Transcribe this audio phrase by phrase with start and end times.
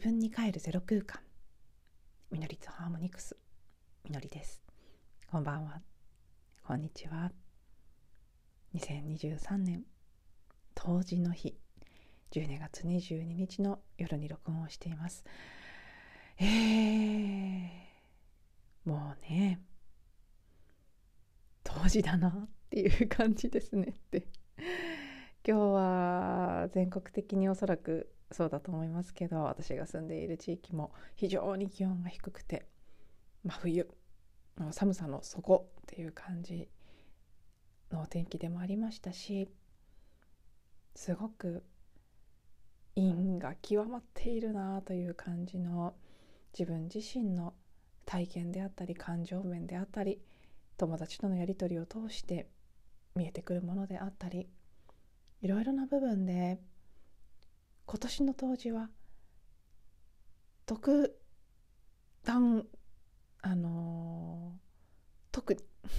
[0.00, 1.20] 自分に帰るゼロ空間。
[2.30, 3.36] みのりとハーモニクス。
[4.02, 4.62] みのりです。
[5.30, 5.82] こんばんは。
[6.66, 7.30] こんにちは。
[8.74, 9.84] 2023年
[10.74, 11.54] 冬至の日。
[12.30, 15.22] 12月22日の夜に録音をしています。
[16.38, 17.68] えー、
[18.86, 19.60] もうね。
[21.62, 24.26] 冬至だなっていう感じですねって。
[25.46, 32.66] 今日は全国的におそらくそうだと思いますけど私が住んでいる地域も非常に気温が低くて
[33.44, 33.88] 真冬
[34.70, 36.68] 寒さの底っていう感じ
[37.90, 39.48] のお天気でもありましたし
[40.94, 41.64] すごく
[42.94, 45.94] 陰が極まっているなという感じの
[46.52, 47.54] 自分自身の
[48.04, 50.20] 体験であったり感情面であったり
[50.76, 52.48] 友達とのやり取りを通して
[53.14, 54.48] 見えてくるものであったり
[55.42, 56.58] いろいろな部分で
[57.90, 58.88] 今年の冬至は
[60.64, 61.18] 特
[62.22, 62.64] 段
[63.42, 65.56] あのー、特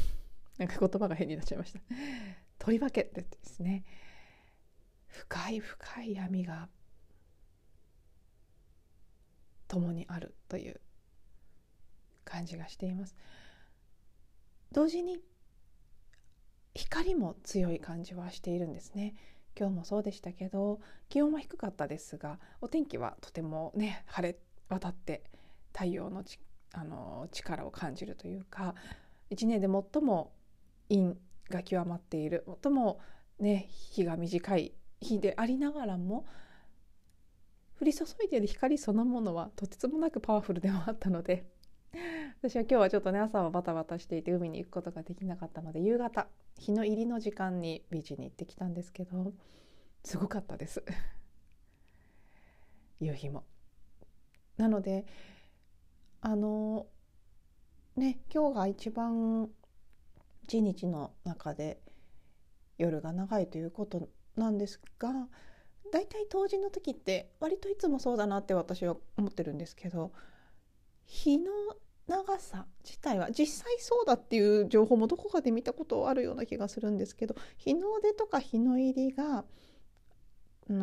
[0.58, 1.82] なんか言葉が変になっちゃいました。
[2.60, 3.84] とりわけってですね。
[5.08, 6.70] 深い深い闇が
[9.68, 10.80] 共にあるという
[12.24, 13.18] 感じがしています。
[14.72, 15.22] 同時に
[16.74, 19.14] 光も強い感じはしているんですね。
[19.58, 24.38] 今日もそうでしたけど気温は低かったですがお天気はとてもね晴れ
[24.70, 25.24] 渡って
[25.74, 26.40] 太陽のち
[26.74, 28.76] あの力を感じるというか
[29.30, 30.32] 一年で最も
[30.90, 31.16] 陰
[31.50, 33.00] が極まっている最も
[33.40, 36.26] ね日が短い日でありながらも
[37.82, 41.46] 降り注いでいる光そのものはとてつもなくパワフルではあったので
[42.44, 46.26] 私は今日はちょっとね朝はバタバタしていて海に行くことができなかったので夕方
[46.58, 49.32] 日の入りの時間にビーチに行ってきたんですけど
[50.04, 50.84] すごかったです
[53.00, 53.44] 夕日も。
[54.58, 55.06] なので
[56.22, 56.88] あの
[57.96, 59.48] ね今日が一番
[60.42, 61.80] 一日の中で
[62.80, 65.10] 夜が長いということなんですが
[65.94, 70.12] だいい冬至の時って割といつもそうだなって私は思ってるんですけど
[71.06, 71.52] 日の
[72.12, 79.46] 長さ自体は実際そうだっていう情報もどこかで見たことあるような気がするんですけど日の出とか日の入りが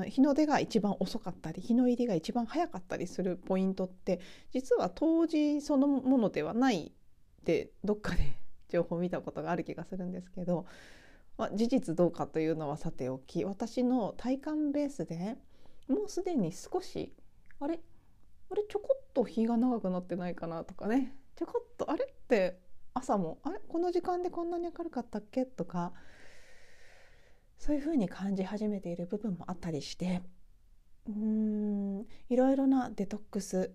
[0.07, 4.21] 日の出が一番遅かったり日の入りが一番早かったりするポイントって
[4.53, 6.93] 実は冬至そのものではない
[7.41, 8.39] ってどっかで
[8.71, 10.65] 情報を見たことがある気がするんですけど、
[11.37, 15.37] まあ、事実どうかというのはさておき私の体感ベースで
[15.89, 17.13] もうすでに少し
[17.61, 17.81] あれ？
[18.51, 18.63] あれ？
[18.69, 21.15] ちょこっと日が長くなってないかなとかね。
[21.39, 22.59] ちょこっとあれって
[22.95, 23.61] 朝もあれ？
[23.69, 25.47] この時間でこんなに明るかったっけ？
[25.47, 25.93] とか
[27.59, 30.21] そういうふうに感じ始めている部分もあったりして
[31.07, 33.73] うーんいろいろなデトックス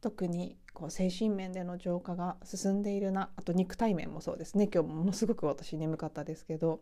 [0.00, 4.68] 特にこう精神面での浄化が進んでいるなあと肉体面もそうですね。
[4.72, 6.80] 今日ものすごく私眠かったですけど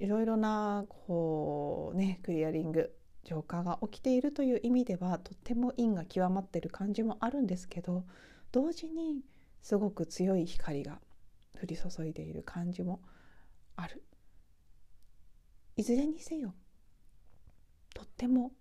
[0.00, 8.02] いろいろなこうねクリアリング浄化が起きているという意味ではとっても陰が極まってる感じもあるんですけど
[8.52, 9.22] 同時に
[9.62, 11.00] すごく強い光が
[11.60, 13.00] 降り注いでいる感じも
[13.76, 14.02] ある
[15.76, 16.54] いずれにせよ
[17.94, 18.52] とっても、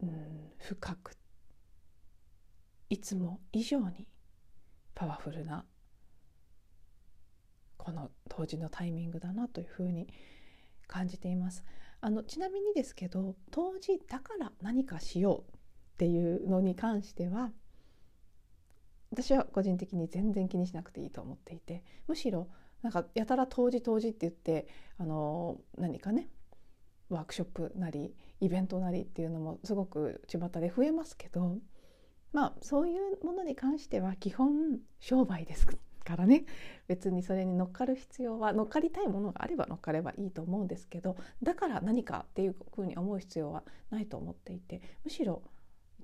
[0.00, 1.12] うん、深く
[2.88, 4.06] いつも以上に
[4.94, 5.64] パワフルな
[7.76, 10.08] この当時のタイミングだなというふうに
[10.88, 11.64] 感じています。
[12.00, 15.55] あのちなみにですけど当時だから何かしよう
[15.96, 17.50] っていうのに関しては
[19.10, 22.48] 私は個人的に全然気にしなくていいと思っていてむしろ
[22.82, 24.68] なんかやたら当時当時って言って
[24.98, 26.28] あの何かね
[27.08, 31.56] ワークショップなりイベントなりっていうのもすごく巷で増えますけど
[32.34, 36.44] まあそういうものに関しては基本商売ですからね。
[36.86, 45.42] 別にそれに乗っかる必要は乗っかりたいものがあれば乗っかればいいと思うんですけどだから何かっていうふうに思う必要はないと思っていてむしろ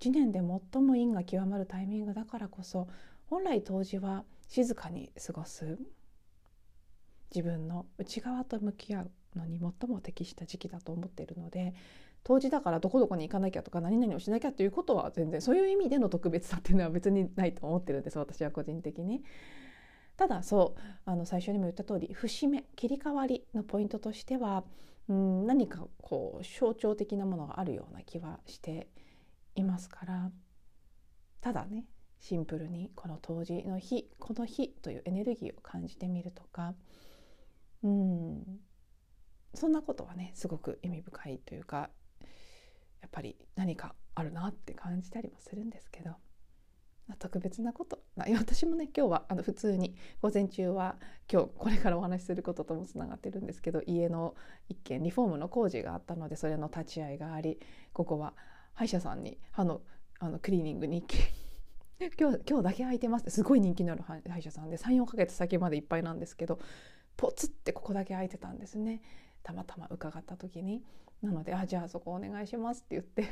[0.00, 2.88] 1年で最も陰が極まるタイミングだからこそ
[3.26, 5.78] 本来当時は静かに過ごす
[7.34, 11.74] 自分の内側と向き合うのに最も適した時期だと思っているので
[12.24, 19.24] 当時だからどこどこに行かなきゃとか何々をしなきゃということは全然そういう意味での特別さっていうのは別にないと思ってるんです私は個人的に。
[20.16, 24.62] ただそうあの最初にも言った通り節目切り替わりのポイントとしては
[25.08, 28.88] うん何かこう象徴的なものがあるような気はして
[29.54, 30.31] いますから。
[31.40, 31.87] ただね
[32.20, 36.75] シンプルにこの冬至の日この日というエネルギーを感じてみるとか。
[37.82, 38.60] うん。
[39.54, 41.90] そんなことはねすごく意味深いというか
[43.02, 46.12] やっぱり何かあるなって感じたりもするんですけど。
[47.19, 47.98] 特別なこと。
[48.16, 50.96] 私もね今日はあの普通に午前中は
[51.31, 54.34] 今日これからお話しすることともつながってるんですけど家の
[54.69, 57.58] 一軒リフォームの工事があったのでそれの立ち会いがあり
[57.93, 58.34] ここは
[58.74, 59.82] 歯医者さんに歯の
[60.19, 61.19] あのクリーニングに行き
[62.19, 66.60] 今日今日だけ空いてますすごい人気のある歯医者さんで34ヶ月先までいっぱいなんですけど
[67.16, 69.02] ポツってここだけ空いてたんですね。
[69.42, 70.84] たまたま伺った時に。
[71.22, 73.26] なので「あじゃあそこお願いします」って言って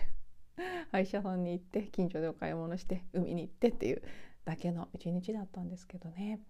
[0.93, 4.03] 歯医者さんに行って近所でお買い物して海に行ってっていう
[4.45, 6.41] だけの一日だったんですけどね、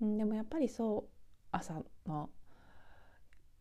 [0.00, 1.08] うん、でもやっぱりそう
[1.50, 2.30] 朝の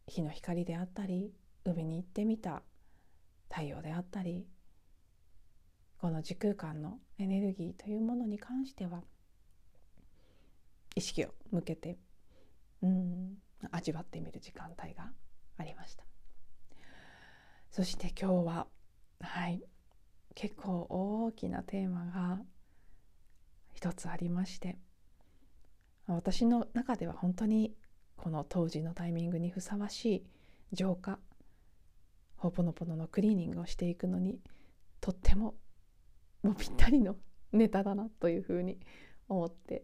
[0.07, 1.33] 日の光であったり
[1.65, 2.63] 海に行ってみた
[3.49, 4.47] 太陽であったり
[5.99, 9.01] この時空間のエネルギーというものに関しては
[10.95, 11.97] 意識を向けて
[12.81, 13.37] うん
[13.71, 15.11] 味わってみる時間帯が
[15.57, 16.03] ありました。
[17.71, 18.67] そして今日は
[19.21, 19.61] はい
[20.33, 22.39] 結構大きなテーマが
[23.73, 24.77] 一つありまして
[26.07, 27.73] 私の中では本当に
[28.15, 30.25] この当時のタイミングにふさわしい
[30.71, 31.19] 浄化
[32.37, 34.39] ほぽのぽののクリーニングをしていくのに
[35.01, 35.55] とっても
[36.45, 37.15] もうぴったりの
[37.53, 38.79] ネタだなというふうに
[39.27, 39.83] 思って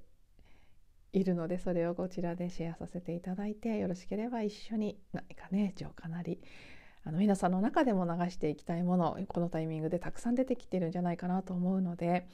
[1.11, 6.39] いるのでそれをこちらでシェアさせていただいてよろしければ一緒に何かね浄化なり
[7.03, 12.27] あの皆さんの中でも流していきたいものこのタイミングでたくさん出てきてるんじゃないかなと思うので、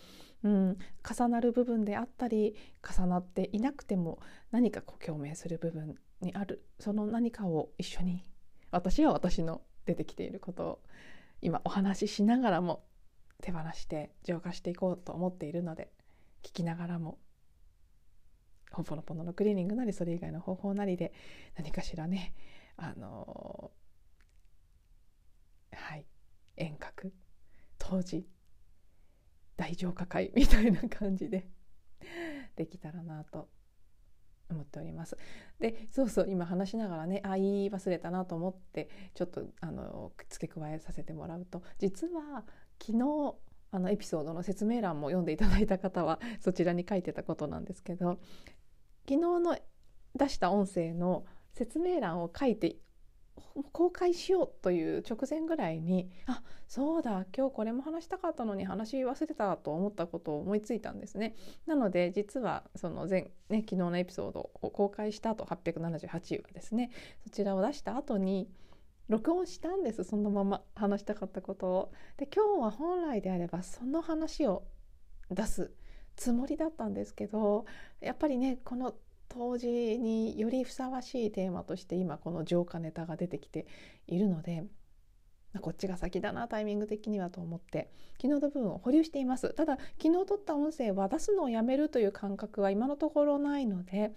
[0.44, 0.78] うん、
[1.10, 2.54] 重なる部分であったり
[2.84, 4.20] 重なっていなくても
[4.52, 8.26] 何かこう共鳴する部分にあるその何かを一緒に
[8.72, 10.80] 私は私の出てきていることを
[11.42, 12.84] 今お話ししながらも
[13.42, 15.92] 手放して浄化していこうと思っているので
[16.44, 17.20] 聞きながらも
[18.72, 21.14] ほぽのぽののクリーニングなりそれ以外の方法なりで
[21.56, 22.34] 何かしらね
[22.78, 23.72] あの
[25.72, 26.06] はい
[26.56, 27.14] 遠隔
[27.78, 28.28] 当時
[29.56, 31.48] 大浄化会 みたいな感じで
[32.56, 33.50] できたらなと
[34.50, 35.18] 思っております。
[35.60, 42.46] でそうそう今話しながらねあ言い忘れたなと思ってちょっとあの付け加えさせてもらうと実は
[42.82, 43.36] 昨日
[43.72, 48.20] あのエピソードの説明欄も読んでいただいた方は そちらに書いてたことなんですけど
[49.08, 49.58] 昨日の
[50.16, 52.78] 出した音声の説明欄を書いて
[53.72, 61.36] 公開しようという直前ぐらいにあそうだ今日これも話したかったのに話忘れたと思ったことを思いついたんですね。
[61.66, 66.92] なので実はその前、ね、昨日のエピソードを公開した後878話ですね。
[67.24, 68.50] そちらを出した後に
[69.10, 71.92] 録音したんですそのまま話したかったことを。
[72.18, 74.64] で今日は本来であればその話を
[75.32, 75.72] 出す
[76.16, 77.66] つもりだったんですけど
[78.02, 78.96] やっぱりねこの
[79.30, 83.68] 当時によりふさわしいテーマとして今この浄化ネタが出てきて
[84.08, 84.66] いるので
[85.62, 94.14] こっちが先だなタイミング的にはと思って昨日の部分を保留していますただ昨日撮った音声は出すのをやめるという感覚は今のところないので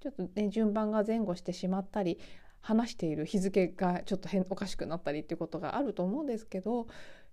[0.00, 2.18] ちょっとね順番が前後してしまったり
[2.66, 6.88] 話している日付がちょっと変おかしくなったりっていうことがあると思うんですけど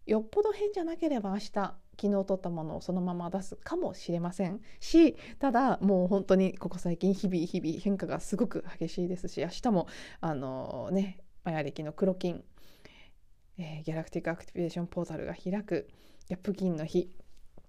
[0.06, 4.60] よっぽど変じゃなければ明日昨日撮ったものをそのまま出すかもしれません。
[4.80, 9.88] しただもう本当にここ最近日々日々変化がすごく激しいですし明日も
[10.22, 12.44] あのねマヤ暦の黒キン、
[13.58, 15.88] えー、 galactic activation portal が開く
[16.28, 17.10] ギャップキンの日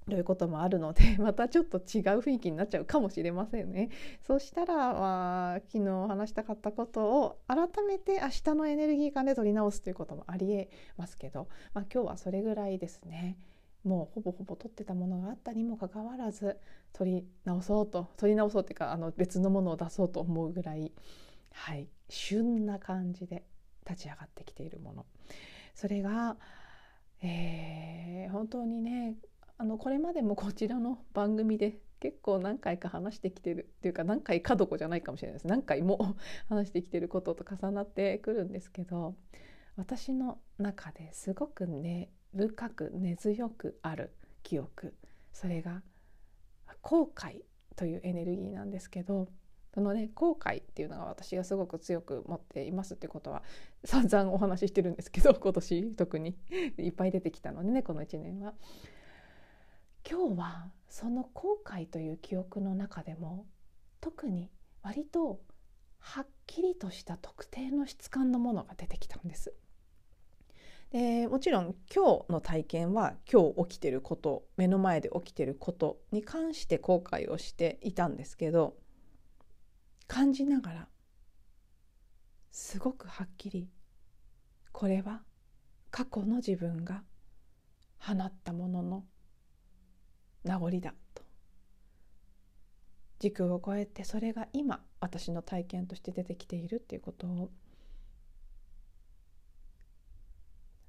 [0.08, 1.82] ということもあるので またちょっと違う
[2.18, 3.90] 雰囲気になっちゃうかもしれませんね。
[4.22, 13.38] そうしたら、まあ、昨日話したかったことを改めて明日のエネルギー感で撮り直すということもありえますけど、まあ、今日はそれぐらいですね。
[13.84, 16.58] もうほぼほぼ取ってたものがあったにもかかわらず
[16.94, 20.90] 取り直そうと取り直そうっていうかあの別のものを出そうと思うぐらい、
[21.52, 23.44] はい、旬な感じで
[23.86, 25.06] 立ち上がってきているもの
[25.74, 26.38] それが、
[27.22, 29.16] えー、本当にね
[29.64, 36.16] あのこれまでもこちらの番組で結構何回か話してきてるっていうか何回かどこじゃないかもしれないです何回も
[36.50, 39.14] 話してきてることと重なってくるんですけど
[39.78, 44.92] 私の中ですごくね深く根強くある記憶
[45.32, 45.80] それが
[46.82, 47.36] 後悔
[47.74, 49.28] というエネルギーなんですけど
[49.72, 53.42] そのね後悔っていうのが私がすごく強く持っていますってことは
[53.82, 56.36] 散々お話ししてるんですけど今年特に
[56.76, 58.52] いっぱい出てきたのでねこの1年は。
[60.08, 63.46] 今日はその後悔という記憶の中でも
[64.00, 64.50] 特に
[64.82, 65.40] 割と
[65.98, 69.54] はっきりとした特定の質感のものが出てきたんです。
[70.90, 78.76] でもちろん今日の体験は今日起きてること目の前で起きてることに関して後悔をしていたんですけど
[80.06, 80.88] 感じながら
[82.52, 83.68] すごくはっきり
[84.70, 85.22] これは
[85.90, 87.02] 過去の自分が
[87.98, 89.04] 放ったものの
[90.44, 91.22] 名残だと
[93.18, 97.50] 時空を超えてそれが今私の体験として出てきているっていうことを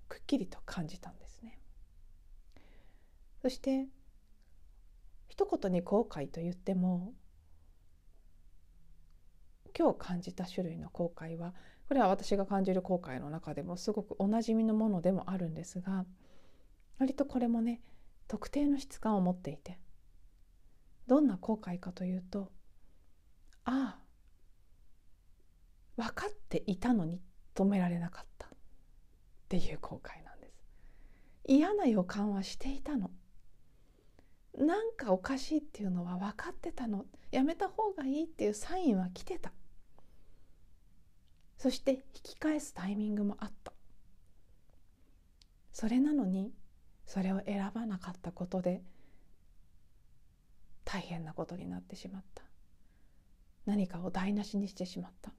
[0.10, 1.58] くっきりと感じたんですね。
[3.42, 3.88] そして
[5.28, 7.14] 一言に後悔と言っても
[9.78, 11.54] 今日感じた種類の後悔は
[11.88, 16.06] これは私が感じる後悔の中でもすごくおなじみのものでもあるんですが
[16.98, 17.82] 割とこれもね
[18.28, 19.80] 特定の質感を持っていて
[21.08, 22.52] どんな後悔かというと
[23.66, 24.06] ああ
[25.98, 27.22] 分かっていたのに
[27.56, 28.50] 止められなかったっ
[29.48, 30.54] ていう後悔なんです。
[31.48, 33.12] 嫌な予感はしていたの。
[34.58, 37.06] なんかおかしいっていうのは分かってたの。
[37.32, 39.54] やめた方がいいっていうサインは来てた。
[41.58, 43.72] そして引き返すタイミングもあった。
[45.72, 46.54] それなのに
[47.06, 48.82] それを選ばなかったことで
[50.84, 52.44] 大変なことになってしまった
[53.66, 55.32] 何かを台無しにしてしまった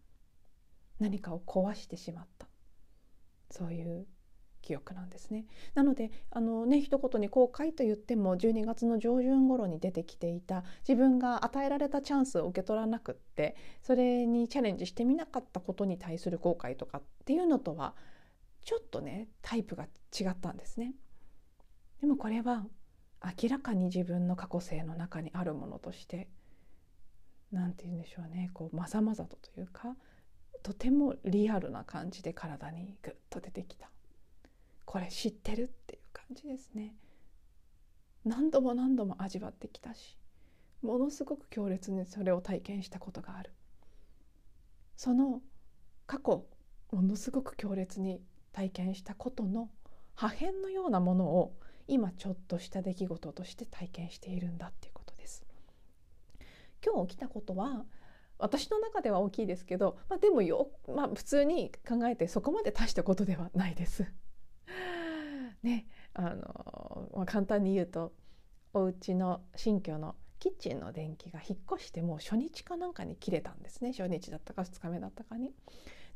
[0.99, 2.49] 何かを壊してしまった
[3.50, 4.06] そういう
[4.66, 5.46] 記憶なんですね。
[5.75, 17.94] なのであのね一言に後悔と言っても12月の上旬頃に出てきていた自分が与えられたチャンスを受け取らなくってそれにチャレンジしてみなかったことに対する後悔とかっていうのとは
[18.64, 20.94] ちょっとねタイプが違ったんですね。
[22.00, 22.66] でもこれは
[23.42, 26.28] 明らかに自分の過去性の中にあるものとして
[27.52, 29.96] 何て言うんでしょうねこうまざまざとというか
[30.62, 33.88] とてもリアルな感じで体にグッと出てきた。
[34.84, 36.96] これ知ってるっていう感じですね。
[38.24, 40.18] 何度も何度も味わってきたし
[40.82, 43.52] ものすごく強烈にそれを体験したことがある。
[44.96, 45.40] その
[46.06, 46.46] 過去
[46.90, 48.20] ものすごく強烈に
[48.52, 49.70] 体験したことの
[50.14, 51.54] 破片のようなものを
[51.88, 55.44] 今ちょっとした出来事として体験しているんだっていうことです
[56.84, 57.84] 今日起きたことは
[58.38, 64.06] 私の中では大きいですけど、まあ、でもよ、まあ、普通に考えてそこまで大したことではないです。
[65.62, 68.12] ねあの、まあ、簡単に言うと
[68.74, 75.54] お家の新居のキッチンの電気が引っ越してもう初日かなんかに切れたんですね初日だったか2日目だったかに。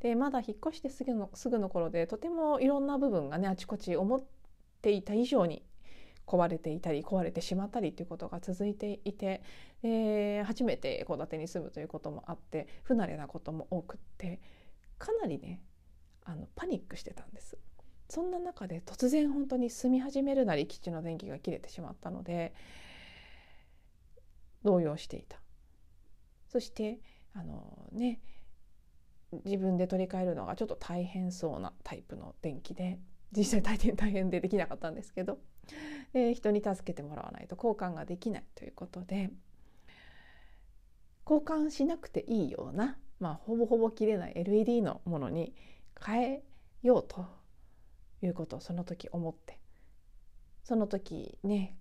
[0.00, 4.22] でまだ引っ越してすぐのすぐの頃でとてもいろんな部分がねあちこち思っ
[4.80, 5.62] ていた以上に
[6.26, 9.42] 壊れていたり壊れてしまったりということが続いていて、
[9.82, 14.40] えー、初めて戸建てに住むということもあって不慣れなことも多くって
[14.99, 15.60] かなりね
[16.25, 17.58] あのパニックしてたんです。
[18.08, 22.52] そんな中で突然本当に住み始めるなり基地の電気が切れてしまったので
[24.64, 25.40] 動揺していた
[26.49, 26.99] そして
[27.34, 28.20] あのね
[29.44, 32.99] 自分で取り替えるのがちょっと大変そうなタイプの電気で
[33.37, 35.38] 実際大変大変でできなかったんですけど
[36.12, 39.30] で人に助けてもらわないと交換ができないということで
[41.25, 45.54] 交換しなくていいような、まあ、ほぼほぼ切れない LED のものに
[46.04, 46.42] 変え
[46.82, 47.26] ようと
[48.22, 49.58] いうことをその時思って
[50.64, 51.76] その時ね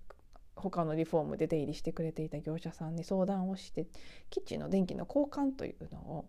[0.55, 3.87] 他のリフォームで出入りしてくれていた業者さんに相談をして
[4.29, 6.25] キッチンの電気の交換というのを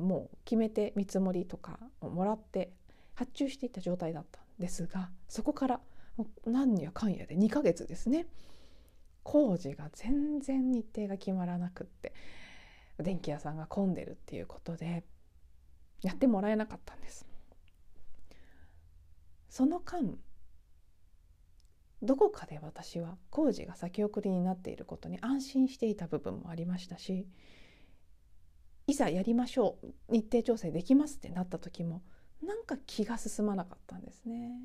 [0.00, 2.72] もう決めて見積もりとかをもらって
[3.14, 5.80] 発注していた状態だったですがそこから
[6.44, 8.26] 何やかんやで2ヶ月ですね。
[9.22, 12.14] 工事が全然日程が決まらなくって
[12.98, 15.04] 電気屋さんが混んでるっていうことで
[16.00, 17.26] やってもらえなかったんです。
[19.48, 20.16] その間
[22.02, 27.26] どこかで私は工事が先送りになっていることに安心していた部分もありましたし
[28.86, 32.02] いざやりましょう日程調整できますってなった時も
[32.42, 34.60] なんか気が進まなかったんですね。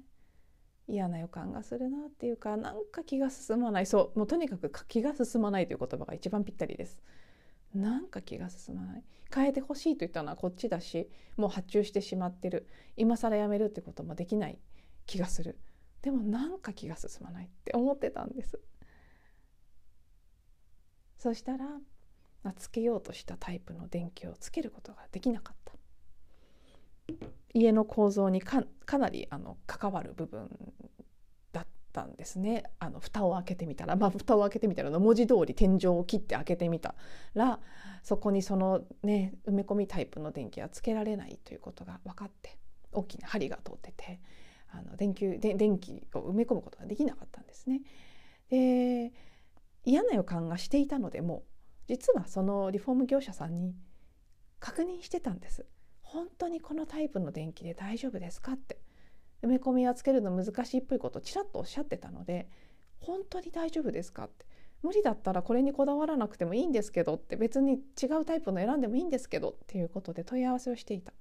[0.88, 3.86] 嫌な予感がするなっていうかなんか気が進まない。
[3.86, 7.02] そうもうとにかく気が進まないという言葉が一番ぴったりです。
[7.74, 9.04] なんか気が進まない。
[9.34, 12.68] 変えてほしいと言ったのはこっちだしもう発注してしまってる。
[12.98, 14.60] 今更やめるってこともできない。
[15.06, 15.58] 気がする。
[16.02, 18.60] でもなんか気が進まないって思ってたんです。
[21.18, 21.80] そしたら
[22.58, 25.71] つけようとしたタイプの電気をつけることができなかった。
[27.54, 28.66] 家の構造にか
[28.98, 30.50] なりあの関わる部分
[31.52, 36.96] だったんですねあの蓋を開けてみたらまあ蓋を開けてみたらの文字通り天井を切って開けてみた
[37.34, 37.60] ら
[38.04, 42.58] そこにそのね埋め込みタイプの電気はつけられないということが分かって
[42.92, 44.20] 大きな針が通ってて
[44.70, 47.82] あの電球で電気を埋め込むことができなかったんですね。
[48.50, 49.12] で
[49.84, 51.44] 嫌な予感がしていたのでも
[51.88, 53.76] 実はそのリフォーム業者さんに
[54.60, 55.66] 確認してたんです。
[56.12, 58.78] 本当にこのタイプの電気で大丈夫ですかって
[59.44, 62.50] 埋め込みはつけるの難しいっぽいことをちらっとおっしゃってたので
[63.00, 64.46] 本当に大丈夫ですかって
[64.84, 71.14] 無理だったらこれにこだわらなくてもいいんですけどって別に違うタイプの選んでもいいんですけどっていうことで問い合わせをしていた。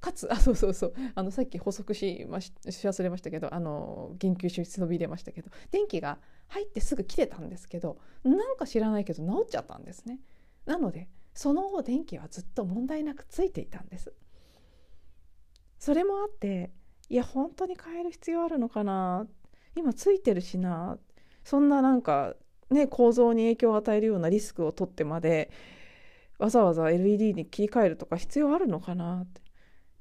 [0.00, 10.18] かつあそうそうそうあのさっき補足しましし忘れましたけどあの緊急手術飛び入れましたけど電気が入ってすぐ切れたんですけどなんか知らないけど治っちゃったんですね。
[10.66, 14.12] なのでその後電気はずっと問題なくついていたんです。
[15.78, 16.70] それもあって
[17.08, 19.26] いや本当に変える必要あるのかな？
[19.76, 20.98] 今ついてるしな。
[21.42, 22.34] そんななんか
[22.70, 25.50] ね構造に影響を与えるようなリスクを取ってまで
[26.38, 29.22] わざわざ LED に切り替えるとか必要あるのかな？
[29.22, 29.42] って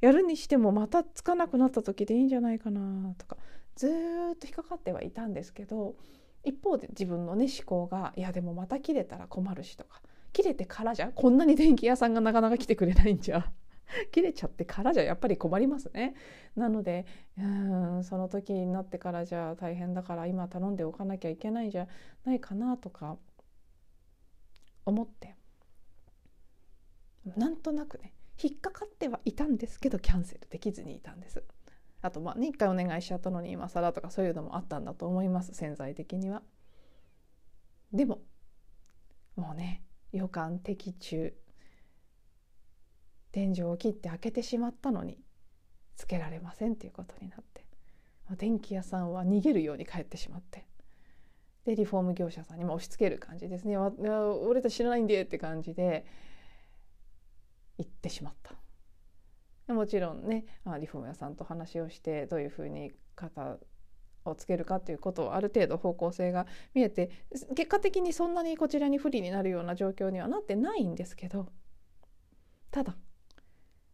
[0.01, 3.15] やるにしてもまたつかなくなった時でいいんじゃないかな？
[3.17, 3.37] とか
[3.75, 3.89] ずっ
[4.37, 5.95] と引っかかってはいたんですけど
[6.43, 10.01] 一方で自分のね思考がいやでもまた切れたら困るしとか
[10.33, 13.51] 切れてからじゃこんなに電気屋さんがなかなか来てくれないんじゃ
[14.11, 16.15] 切れちゃってからじゃやっぱり困りますね。
[16.55, 17.05] なので
[17.37, 21.87] うんその時になってからじゃ大変だから今頼んでおかなきゃいけないんじゃ
[22.25, 23.17] ないかなとか
[24.85, 25.35] 思って
[27.37, 31.43] なんとなくね引っかかってはいたんですけどキャンセルできずにいたんです。
[32.01, 36.41] あとまあ、ね、1回お願いしちゃったのに今更とかそういうのもあったんだと思います潜在的には。
[37.93, 38.19] でも
[39.37, 39.83] もうね
[40.13, 41.33] 予感的中
[43.31, 45.17] 天井を切って開けてしまったのに
[45.95, 47.65] つけられませんっていうことになって
[48.37, 50.65] 電気屋さんは逃げるように帰ってしまって
[51.65, 56.05] でリフォーム業者さんにも押し付ける感じですね「俺たち知らないんで」って感じで
[57.77, 58.53] 行ってしまった。
[59.73, 60.45] もちろんね
[60.79, 63.57] リフォーム屋さんと話をしてどういうふうに型
[64.25, 67.09] をつけるかということをある程度方向性が見えて
[67.55, 71.49] 結果的にそんなにこちらに不利になるような状況にはなってないんですけど
[72.71, 72.95] ただ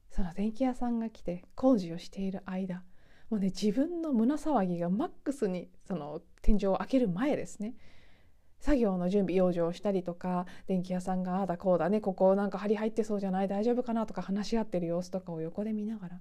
[0.10, 2.84] その電気屋さんが来て工事をしている間
[3.30, 7.76] もうね自分の胸騒ぎがマックスにその天井を開ける前ですね。
[8.60, 16.20] 作業の準備養生したりとか電気屋さんがああだこうだねここなんか針入ってそうじゃない大丈夫かなとか話し合ってる様子とかを横で見ながら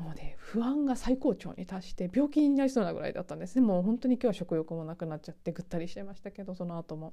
[0.00, 7.12] もうね不安が最高潮に達して病気になりそうなぐらいだったんですねもう本当に今日は食欲もなくなっちゃってぐったりしてましたけどその後も。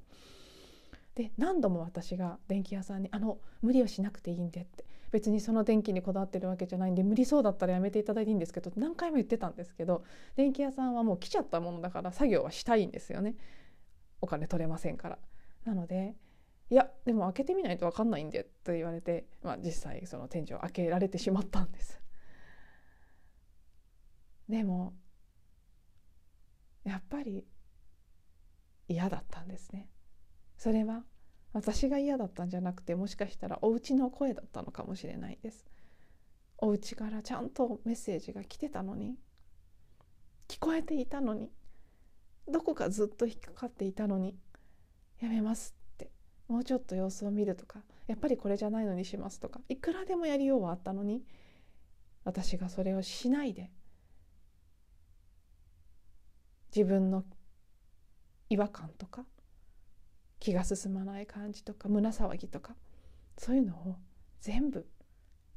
[1.15, 10.03] で何度も私が電気屋さんに「あの無理をしなくていいんで」って別にその電気にこだわってるわけじゃないんで無理そうだったらやめていただいていいんですけど何回も言ってたんですけど
[10.35, 13.35] 電気屋さんはもう来ちゃったものだから作業はしたいんですよね。
[14.21, 15.19] お金取れませんから
[15.65, 16.15] なので
[16.69, 22.01] いやでも開けてみないと分かんないんでと言われて、まあ、実際その天井を開けられてしまったんです
[24.49, 24.93] でも
[26.83, 27.45] やっぱり
[28.87, 29.89] 嫌だったんですね。
[30.57, 31.03] それは
[31.53, 35.65] 私が嫌だったんじゃなくてもしかしたらお家の声だったのかもしれないです。
[36.59, 39.15] お家からちゃんとメッセージが来てたのに
[40.47, 41.51] 聞こえていたのに
[42.47, 44.35] どこかずっと引っかかっていたのに
[45.19, 46.09] やめますって
[46.47, 51.23] もうちょっと様子を見るとかやっぱりこれじゃないのにしますとかいくらでもやりようはあったのに
[52.23, 53.71] 私がそれをしないで
[56.75, 57.23] 自分の
[58.49, 59.25] 違和感とか
[60.39, 62.75] 気が進まない感じとか胸騒ぎとか
[63.37, 63.95] そういうのを
[64.41, 64.87] 全部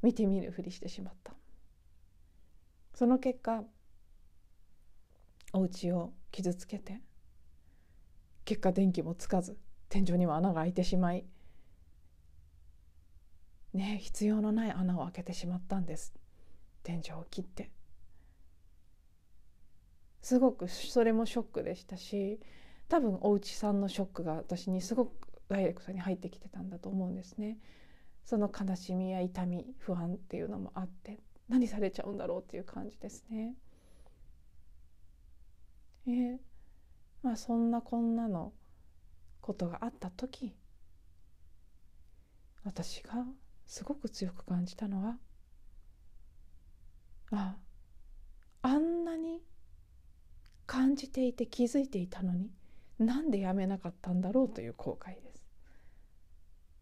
[0.01, 1.33] 見てみるふりしてしまった。
[2.93, 3.63] その結果
[5.53, 7.01] お家を傷つけて
[8.45, 9.57] 結果電気もつかず
[9.89, 11.25] 天井には穴が開いてしまい
[13.73, 16.13] ね必要のない穴を開けてしまったんです。
[16.83, 17.69] 天井を切って。
[20.21, 22.39] すごくそれもショックでしたし
[22.89, 25.11] 多分お家さんのショックが私にすごく
[25.49, 27.57] ダイレクトに入ってきてたんだと思うんですね
[28.25, 33.55] その悲しみや痛み不安っていうのもあって何されちゃうんだろうっていう感じですね。
[36.07, 36.37] えー、
[37.23, 38.53] まあそんなこんなの
[39.41, 40.55] ことがあった時
[42.63, 43.25] 私が
[43.65, 45.17] すごく強く感じたのは
[47.31, 47.57] あ
[48.61, 49.41] あんなに
[50.71, 52.49] 感じていて気づいていたのに
[52.97, 55.45] なんでやめなかったんだろうという後悔です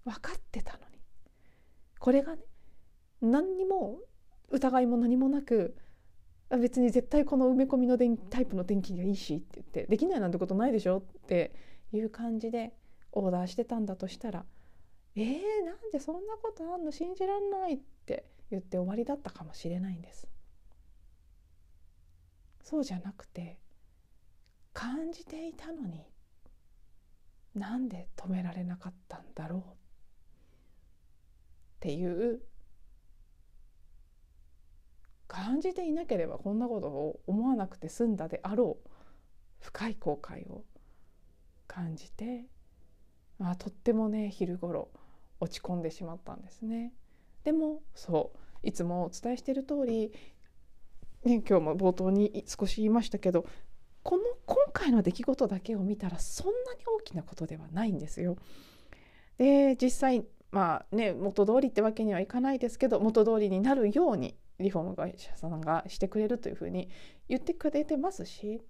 [0.05, 0.99] 分かってたのに
[1.97, 2.43] これがね
[3.19, 3.97] 何にも
[4.51, 5.75] 疑いも何もなく
[6.61, 7.97] 別に絶対この埋め込みの
[8.29, 11.51] タイプの電気がいいしって言ってできないなんてことないでしょって
[11.91, 12.73] いう感じで
[13.11, 14.45] オーダーしてたんだとしたら
[15.15, 15.25] えー、
[15.65, 20.27] なんでそんなことあんの信じらんないって言って終わりだったかもしれないんです。
[22.61, 23.57] そうじゃなくて
[24.73, 26.05] 感じていたのに
[27.55, 29.63] なんで止められなかったんだろうっ
[31.81, 32.41] ていう
[35.27, 38.89] 感じていなければこんなことを思わなくて済んだであろう
[39.59, 40.63] 深い後悔を
[41.67, 42.45] 感じて、
[43.37, 44.89] まあ、とってもね昼頃
[45.39, 46.93] 落ち込んでしまったんですね。
[47.43, 48.31] でもそ
[48.63, 50.11] ういつもお伝えしている通り、
[51.23, 53.45] ね、今日も冒頭に少し言いましたけど
[54.09, 58.37] この今回の出来事だけを見たらそんなに大きなことではないんですよ。
[59.37, 66.89] で実際まあね元通りってわけにはいかないですけど元通りになるようにリフォーム会社さんがしてくれるというふうに
[67.27, 68.63] 言ってくれてますし、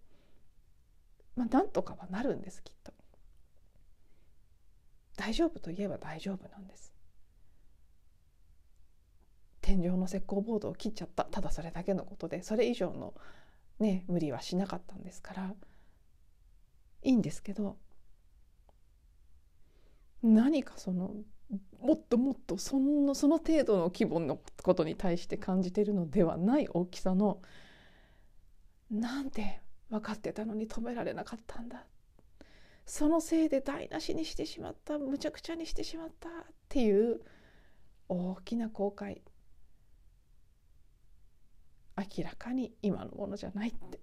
[1.37, 2.91] まあ、なんとかはなるんですきっと。
[5.15, 6.93] 大丈夫といえば大丈夫なんです。
[9.61, 13.13] 天井の石膏ボードを切っちゃったただそれだけのことでそれ以上の、
[13.79, 15.53] ね、無理はしなかったんですから
[17.01, 17.77] いいんですけど
[20.21, 21.13] 何かその
[21.79, 27.41] もっともっとそのその程度の規模のことに対して感じているのではない大きさの
[28.91, 31.85] なんで分かってたのに止められなかったんだ。
[32.85, 36.31] そのせいで台無しにしてしまったむちゃくちゃにしてしまったっ
[36.69, 37.21] ていう
[38.07, 39.21] 大きな後悔。
[41.99, 43.99] 明らかに今のものじゃないって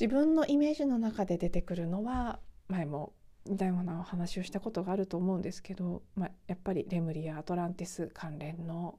[0.00, 3.12] 自分のイメージの中で出てくるのは前も
[3.46, 8.98] 似たようなお話をしたことがあると思うんですけど、まあ、やっぱりレムリやアトランティス関連の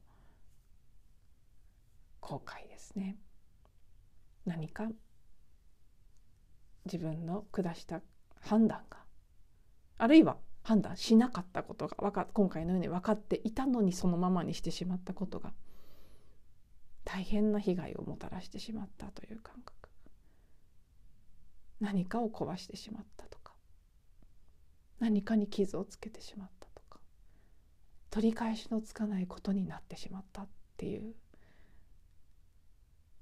[2.22, 3.18] 後悔ですね。
[4.46, 4.88] 何か
[6.86, 8.02] 自分の下した
[8.40, 9.00] 判断が
[9.98, 15.54] あるいは判断しなかったことがか今回のように分かっていたのにそのままにしてしまったことが
[17.08, 19.90] 大変な被害をもたらしてしまったという感覚
[21.80, 23.54] 何かを壊してしまったとか
[25.00, 27.00] 何かに傷をつけてしまったとか
[28.10, 31.16] 取り返しのつかないことになってしまったっていう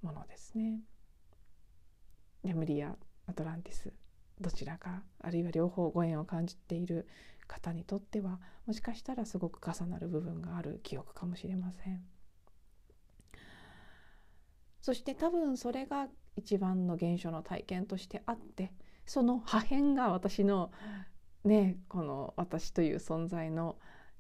[0.02, 0.82] ものですね。
[2.43, 2.95] レムリア
[3.28, 3.93] アトランティス
[4.41, 7.08] どちらかあるいは両方ご縁を感じている
[7.48, 12.14] 方にとってはもしかしたらすごく重なる部分がある記憶かもしれません。
[14.86, 18.71] そして多分それが一番の現象の体験としてあって
[19.08, 20.71] その破片が私の
[21.43, 23.78] ねこの私という存在の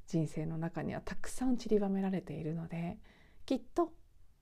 [0.07, 2.97] 人生の中にはたくさん散りばめられているので
[3.45, 3.93] きっと、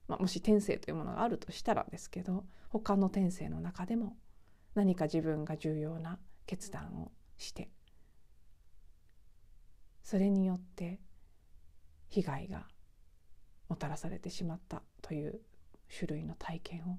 [0.08, 4.16] まあ、もし天性というものがあるとしたらですけど他の天性の中でも
[4.74, 7.68] 何か自分が重要な決断をして
[10.02, 11.00] それによって
[12.08, 12.66] 被害が
[13.68, 15.42] もたらされてしまったという
[15.96, 16.98] 種類の体験を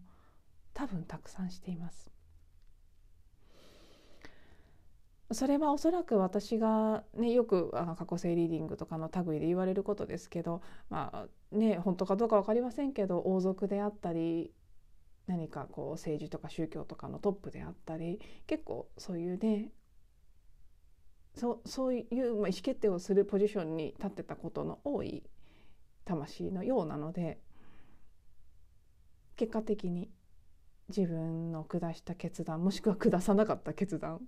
[0.74, 2.12] 多分たくさんしています。
[5.32, 14.54] それはおそらく私が、ね、よくあの過去性リーディングとかの類で言われることですけど、まあね、本当かどうか分かりませんけど王族であったり
[15.26, 19.72] 何かこう政治とか宗教とかのトップであったり結構そういうね
[21.34, 25.24] そそういう、ま、意思決定をするポジションに立ってたことの多い
[26.06, 27.40] 魂のようなので
[29.36, 30.10] 結果的に
[30.90, 34.22] 自分の下した決断もしくは下さなかった決断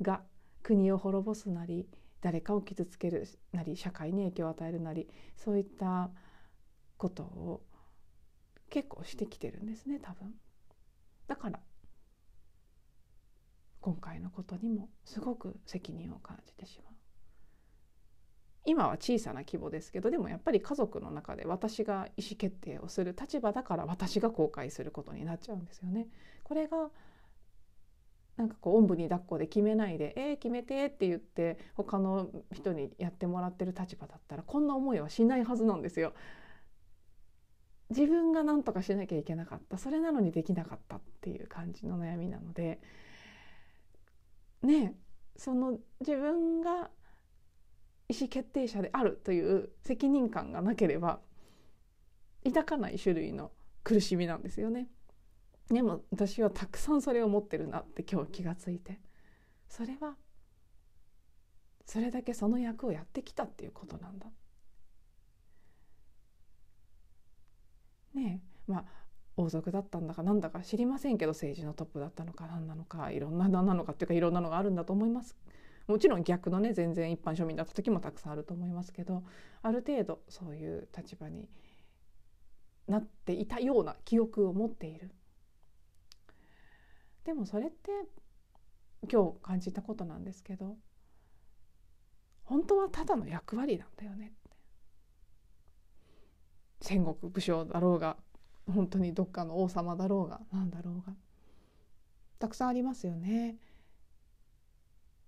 [0.00, 0.22] が
[0.62, 1.88] 国を滅ぼすなり
[2.20, 6.10] 誰かを傷つけるなり社会に影響を与えるなりそういった
[6.96, 7.62] ことを
[8.70, 10.34] 結構してきてるんですね多分。
[11.26, 11.60] だから
[13.80, 16.97] 今回のことにもすごく責任を感じてしまう。
[18.68, 26.06] 今は小さな規模ですけどでもやっぱり家族の中で私が意思決定をする立場だから私が後悔することになっちゃうんですよね。
[26.44, 26.90] これが
[28.36, 36.12] なんかこうおんぶに抱っこで決めないで「えー、決めて」って言って他の人にやってもらってる立場だったらこんな思いはしないはずなんですよ。
[37.88, 42.80] 自分が何とかしなきゃいけなかったそれなのにできなかったっていう感じの悩みなので
[44.62, 44.94] ね
[45.36, 46.90] その自分が
[48.08, 51.20] 意思決定者であるという責任感がなければ
[52.44, 53.52] 抱かない種類の
[53.84, 54.88] 苦しみなんですよね。
[55.68, 59.00] でも私はたくさんそれを持ってるなって今日気がついて
[59.68, 60.16] それは
[61.84, 64.26] それだけその役をやってきたっていうことなんだ。
[68.14, 68.84] ねえまあ
[69.36, 75.36] 王族だったんだかなんだか知りませんけど政治のトップだったのか何なのかいろんな何なのかっていうかいろんなのがあるんだと思います。
[75.88, 79.24] もちろん逆のね全然一般庶民だった時もたくさんあると思いますけど
[79.62, 81.48] ある程度そういう立場に
[82.86, 85.10] なっていたような記憶を持っている。
[87.24, 87.90] でもそれって
[89.10, 90.76] 今日感じたことなんですけど
[92.44, 94.32] 本当はただの役割なんだよね
[96.80, 98.16] 戦国武将だろうが
[98.66, 101.14] 本当にどっかの王様だろうが何だろうが。
[102.38, 103.56] たくさんありますよね。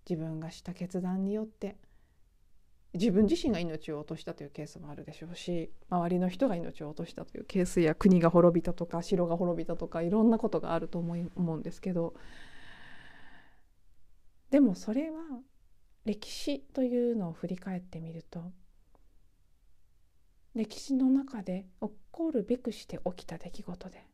[0.08, 1.76] 自分がした決断によって
[2.92, 12.14] 自分自身が命を落としたというケースもあるでしょうし周りの人が命を落としたというケースや国が滅びたとか城が滅びたとかいろんなことがあると思い思うんですけど
[14.50, 15.20] でもそれは
[16.04, 18.52] 歴史というのを振り返ってみると
[20.56, 24.04] 歴史の中で起こるべくして起きた出来事で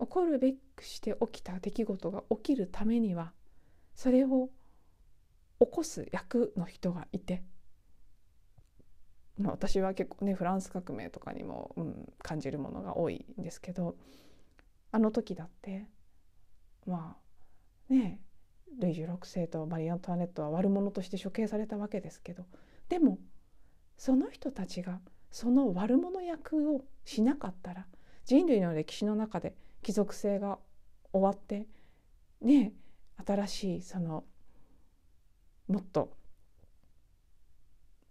[0.00, 3.32] 起こるべくして起きた出来事が起きるためには
[3.94, 4.48] それを
[5.60, 7.42] 起こす役の人がいて、
[9.38, 13.96] まあ、私は結構ねフランス革命とかにも、うん、感じるものが多いんですけど
[14.92, 15.86] あの時だって
[16.86, 17.16] ま
[17.90, 18.20] あね
[18.78, 22.44] ルイ16世とマリー・アントワネットは悪者として処刑されたわけですけど
[22.88, 23.18] でも
[23.96, 27.86] その人たちがその悪者役をしなかったら
[28.24, 30.58] 人類の歴史の中で貴族性が
[31.12, 31.66] 終わって
[32.40, 32.72] ね
[33.26, 34.24] 新しいその
[35.68, 36.16] もっと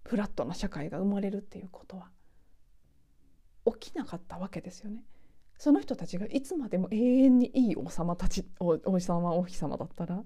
[0.04, 2.10] フラットな社会が生まれるっていうことは
[3.80, 5.04] 起きなかったわけですよね。
[5.58, 10.24] その人たちがいつまでも永遠にいい王様たち王様王妃様だったら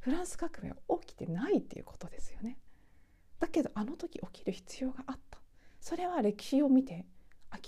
[0.00, 2.58] フランス革命は起きてないっていうことですよね。
[3.38, 5.38] だけどあの時起きる必要があった
[5.80, 7.04] それは歴史を見て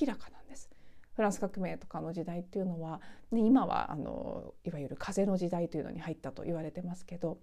[0.01, 0.71] 明らかなんです。
[1.13, 7.39] フランス革命とかの時代っていうのは、ね、今はあのいわゆる風の時代というのに入ったと言われてますけど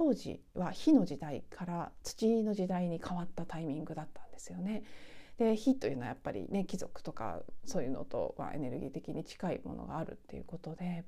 [0.00, 4.82] 当時は火の時代から土の時代に変わったタイミングだったんですよね。
[5.36, 11.04] で火というのはやっぱりね貴族とかそういうのとはエネルギー的に近いものがあるっていうことで、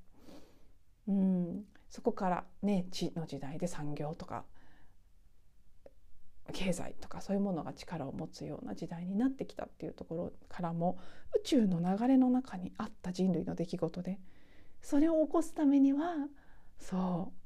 [1.09, 4.45] うん、そこからね地の時代で産業とか
[6.53, 10.99] 経済とかそういうものが力を持つような時代になってきたっていうところからも
[11.35, 14.21] 宇宙の流れの中にあった人類の出来事で
[14.83, 16.29] それを起こすためには
[16.79, 17.42] そう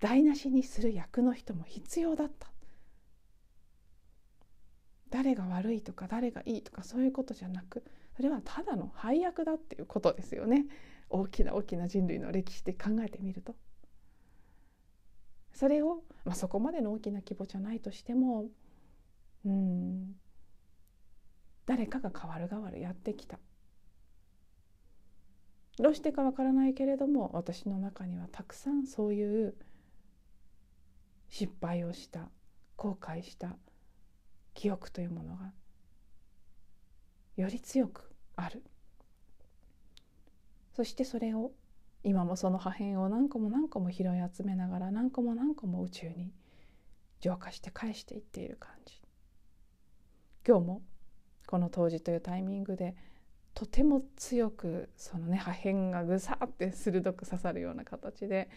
[0.00, 2.48] 台無しにする役の人も必要だった。
[5.10, 7.84] 誰が悪いとか誰がいいとかそういうことじゃなく
[8.16, 10.66] それはただの配役だっていうことですよね。
[11.08, 13.54] 大きな大きな人類の歴史で考えてみると。
[15.52, 18.46] それを、まあ、そこまでの大きな規模じゃないとしても
[19.44, 20.14] うん
[21.64, 23.38] 誰かが変わる変わるやってきた。
[25.78, 29.54] どうしてかわからないけれども私の中にはたくさんそういう
[31.28, 32.28] 失敗をした
[32.76, 33.56] 後悔した
[34.54, 35.52] 記憶というものが
[37.36, 38.62] より強くある。
[40.74, 41.52] そしてそれを
[42.02, 46.32] 今もその破片を何個も何個も拾い集めながら何個も何個も宇宙に
[47.20, 49.00] 浄化して返していっている感じ。
[50.46, 50.82] 今日も
[51.46, 52.94] この当時というタイミングで
[53.54, 58.50] とても強くそのね破片がぐさって鋭く刺さるような形で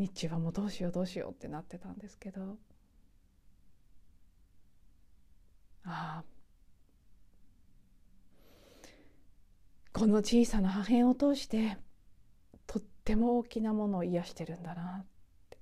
[0.00, 2.56] 日中はもうどうしようどうしようってなってたんですけど。
[5.84, 6.24] ああ。
[9.92, 11.76] この小さな破片を通して
[12.66, 15.06] とっても大きなものを癒してるんだなっ
[15.50, 15.58] て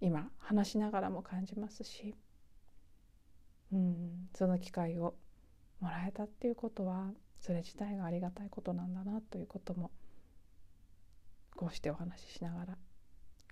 [0.00, 2.16] 今話しながらも感じますし、
[3.72, 5.14] うん、その機会を
[5.80, 9.92] もらえたっていうことはそれ自体がありがたいことなんだなということも
[11.54, 12.78] こうしてお話ししながら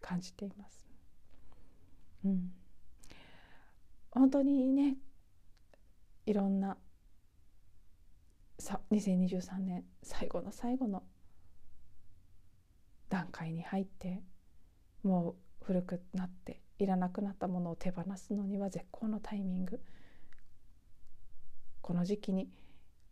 [0.00, 0.86] 感じています。
[2.24, 2.52] うん、
[4.10, 4.96] 本当にね
[6.26, 6.76] いろんな
[8.58, 11.04] さ2023年最後の最後の
[13.08, 14.22] 段階に入って
[15.02, 19.80] もう古くなっていらなくなったものを手放すのには絶好のタイミング。
[21.80, 22.50] この時期に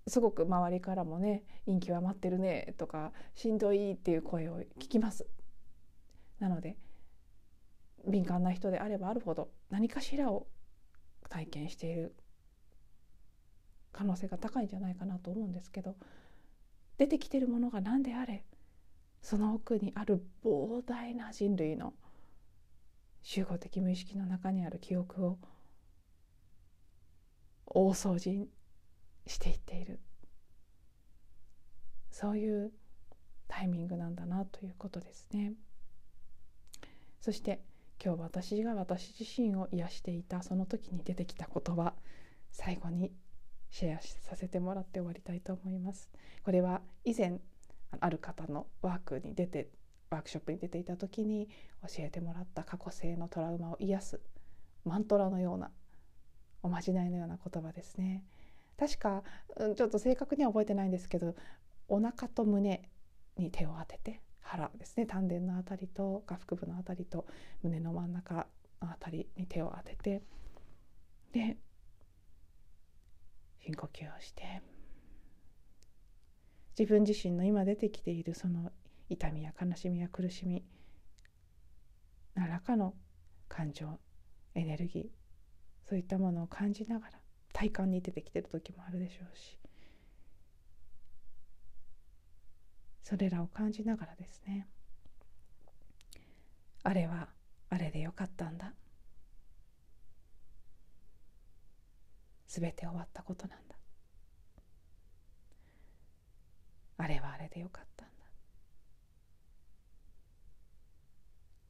[0.08, 5.26] すごく周りからもね「陰気は待ってるね」とか「しんどい」っていう声を聞きます。
[6.44, 6.76] なので
[8.06, 10.46] 敏感な人であればあるほど何かしらを
[11.30, 12.14] 体験している
[13.92, 15.96] 可能性が高いんじゃないかなと思うんですけど
[16.98, 18.44] 出てきてるものが何であれ
[19.22, 21.94] その奥にある膨大な人類の
[23.22, 25.38] 集合的無意識の中にある記憶を
[27.64, 28.48] 大掃除
[29.26, 29.98] していっている
[32.10, 32.70] そういう
[33.48, 35.54] タイミングなんだなということですね。
[37.24, 37.62] そして
[38.04, 41.94] 今日私が私自身を癒していたその時に出てきた言葉
[42.52, 43.12] 最後に
[43.70, 46.10] シェアさせてもらって終わりたいと思います。
[46.44, 47.40] これは以前
[47.98, 49.70] ある方のワークに出て
[50.10, 51.48] ワークショップに出ていた時に
[51.80, 54.20] 教えてもらった過去性のトラウマを癒す
[54.84, 55.70] マントラのような
[56.62, 58.22] おまじないのような言葉ですね
[58.78, 59.22] 確か、
[59.56, 61.34] うん、ちょっと正確には覚えてないんですけど
[61.88, 62.90] お腹と胸
[63.38, 65.06] に手を当てて腹ですね。
[65.06, 67.26] 丹田のあたりと下腹部のあたりと
[67.62, 68.46] 胸の真ん中
[68.80, 70.22] のあたりに手を当てて
[71.32, 71.56] で
[73.58, 74.62] 深呼吸をして。
[76.76, 78.72] 自分自身の今出てきているその
[79.08, 80.64] 痛みや悲しみや苦しみ
[82.34, 82.94] 何らかの
[83.48, 84.00] 感情
[84.56, 87.12] エネルギーそういったものを感じながら
[87.52, 89.56] 体感に出てきてる時もあるでしょうし
[93.04, 94.66] それらを感じながらですね。
[96.82, 97.28] あれは
[97.68, 98.72] あれでよかったんだ。
[102.46, 103.76] すべて終わったことなんだ。
[106.96, 108.14] あれはあれでよかったんだ。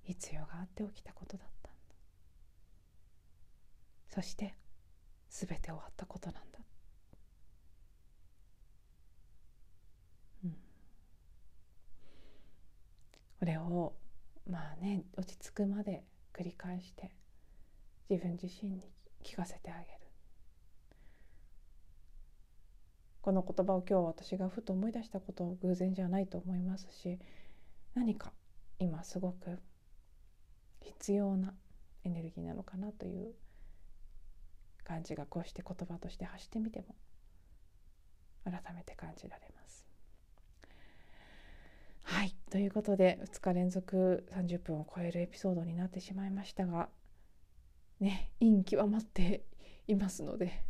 [0.04, 1.78] 必要があって起きたことだったんだ。
[4.08, 4.54] そして
[5.28, 6.63] すべて終わったことなんだ。
[13.44, 13.92] これを
[14.50, 16.02] まあね落ち着くまで
[16.32, 17.10] 繰り返して
[18.08, 18.90] 自分自身に
[19.22, 19.84] 聞かせてあげる
[23.20, 27.18] この言葉を今日私がふと思い出したことを偶然じゃないと思いますし
[27.94, 28.32] 何か
[28.78, 29.58] 今すごく
[30.80, 31.52] 必要な
[32.04, 33.34] エネルギーなのかなという
[34.84, 36.94] 感じがこうして言葉として発してみても
[38.46, 39.83] 改めて感じられます。
[42.04, 42.36] はい。
[42.50, 46.88] ということで2日連続30分を超えるエピソードになってしまいましたが
[47.98, 49.44] ね陰極まって
[49.88, 50.64] いますので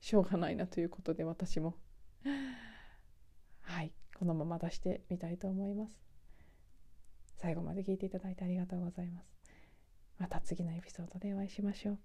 [0.00, 1.74] しょうがないなということで私も。
[3.62, 3.92] はい。
[4.18, 5.92] このまま出してみたいと思います。
[7.36, 9.26] 最後まで聞いていただいてありがとうございます。
[10.18, 11.98] また次のエピソードでお会いしましょう。